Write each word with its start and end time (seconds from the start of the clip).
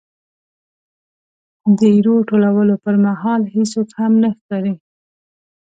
د 1.77 1.79
ایرو 1.93 2.15
ټولولو 2.29 2.73
پرمهال 2.83 3.41
هېڅوک 3.55 3.89
هم 3.99 4.13
نه 4.23 4.29
ښکاري. 4.37 4.73